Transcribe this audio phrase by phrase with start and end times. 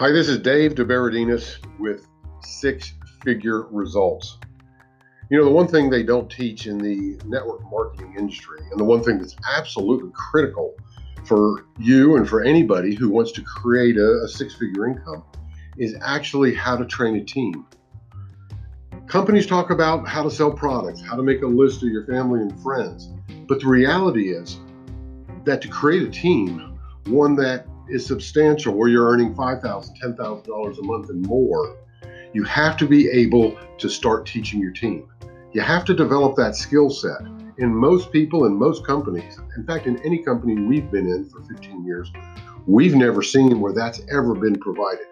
[0.00, 2.06] Hi, this is Dave DeBerardinis with
[2.42, 4.38] Six Figure Results.
[5.30, 8.84] You know, the one thing they don't teach in the network marketing industry, and the
[8.84, 10.74] one thing that's absolutely critical
[11.26, 15.22] for you and for anybody who wants to create a, a six figure income,
[15.76, 17.66] is actually how to train a team.
[19.06, 22.40] Companies talk about how to sell products, how to make a list of your family
[22.40, 23.10] and friends,
[23.46, 24.60] but the reality is
[25.44, 29.62] that to create a team, one that is substantial where you're earning $5,000,
[30.00, 31.76] $10,000 a month and more,
[32.32, 35.08] you have to be able to start teaching your team.
[35.52, 37.20] You have to develop that skill set.
[37.58, 41.42] In most people, in most companies, in fact, in any company we've been in for
[41.42, 42.10] 15 years,
[42.66, 45.06] we've never seen where that's ever been provided.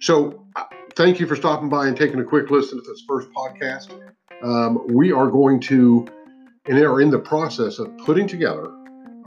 [0.00, 0.64] So, uh,
[0.94, 3.90] thank you for stopping by and taking a quick listen to this first podcast.
[4.42, 6.06] Um, we are going to,
[6.66, 8.66] and are in the process of putting together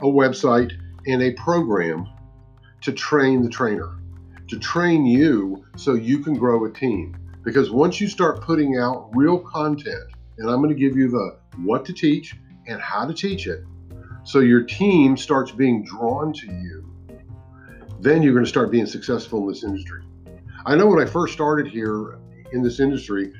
[0.00, 0.72] a website
[1.06, 2.08] in a program
[2.82, 3.98] to train the trainer,
[4.48, 7.16] to train you so you can grow a team.
[7.44, 10.04] Because once you start putting out real content,
[10.38, 12.34] and I'm going to give you the what to teach
[12.66, 13.64] and how to teach it,
[14.24, 16.88] so your team starts being drawn to you,
[18.00, 20.02] then you're going to start being successful in this industry.
[20.64, 22.18] I know when I first started here
[22.52, 23.32] in this industry,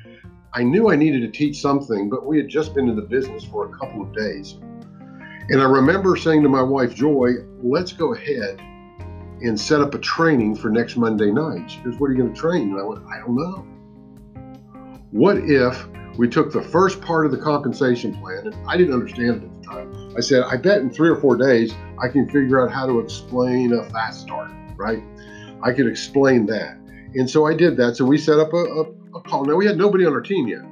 [0.53, 3.43] I knew I needed to teach something, but we had just been in the business
[3.43, 4.55] for a couple of days.
[5.49, 8.59] And I remember saying to my wife, Joy, let's go ahead
[9.41, 11.69] and set up a training for next Monday night.
[11.69, 12.71] She goes, What are you going to train?
[12.71, 13.67] And I went, I don't know.
[15.11, 15.85] What if
[16.17, 19.61] we took the first part of the compensation plan, and I didn't understand it at
[19.61, 20.13] the time.
[20.15, 22.99] I said, I bet in three or four days I can figure out how to
[22.99, 25.03] explain a fast start, right?
[25.63, 26.77] I could explain that.
[27.15, 27.95] And so I did that.
[27.95, 28.81] So we set up a, a,
[29.15, 29.45] a call.
[29.45, 30.61] Now we had nobody on our team yet.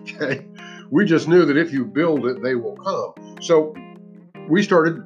[0.00, 0.46] Okay.
[0.90, 3.36] We just knew that if you build it, they will come.
[3.42, 3.74] So
[4.48, 5.02] we started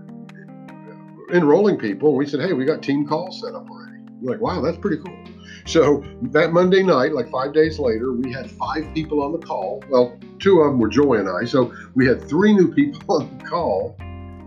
[1.32, 3.98] enrolling people and we said, hey, we got team calls set up already.
[4.20, 5.18] We're like, wow, that's pretty cool.
[5.66, 9.82] So that Monday night, like five days later, we had five people on the call.
[9.88, 11.44] Well, two of them were Joy and I.
[11.44, 13.96] So we had three new people on the call.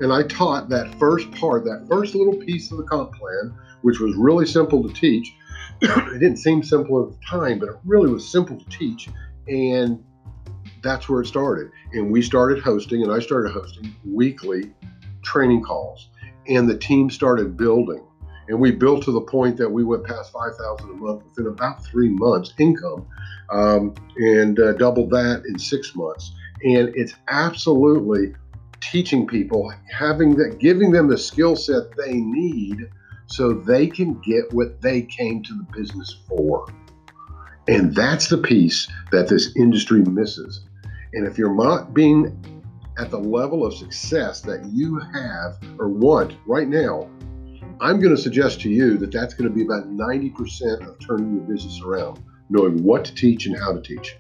[0.01, 3.99] And I taught that first part, that first little piece of the comp plan, which
[3.99, 5.33] was really simple to teach.
[5.81, 9.09] it didn't seem simple at the time, but it really was simple to teach.
[9.47, 10.03] And
[10.85, 11.71] that's where it started.
[11.93, 14.71] And we started hosting, and I started hosting weekly
[15.23, 16.09] training calls.
[16.47, 18.05] And the team started building.
[18.47, 21.83] And we built to the point that we went past 5000 a month within about
[21.83, 23.07] three months income
[23.49, 26.31] um, and uh, doubled that in six months.
[26.63, 28.35] And it's absolutely
[28.79, 32.87] teaching people, having that, giving them the skill set they need
[33.25, 36.67] so they can get what they came to the business for.
[37.67, 40.61] And that's the piece that this industry misses.
[41.15, 42.61] And if you're not being
[42.97, 47.09] at the level of success that you have or want right now,
[47.79, 51.35] I'm going to suggest to you that that's going to be about 90% of turning
[51.35, 54.17] your business around, knowing what to teach and how to teach.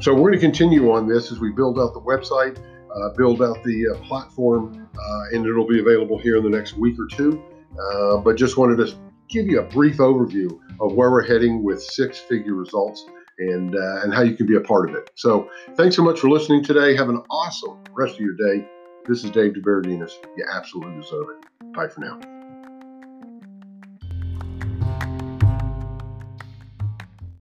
[0.00, 2.58] So we're going to continue on this as we build out the website,
[2.94, 6.78] uh, build out the uh, platform, uh, and it'll be available here in the next
[6.78, 7.42] week or two.
[7.78, 8.94] Uh, but just wanted to
[9.28, 13.04] give you a brief overview of where we're heading with six figure results
[13.38, 15.10] and uh, and how you can be a part of it.
[15.14, 16.96] So thanks so much for listening today.
[16.96, 18.66] Have an awesome rest of your day.
[19.06, 20.12] This is Dave DeBerardinis.
[20.36, 21.72] You absolutely deserve it.
[21.72, 22.35] Bye for now.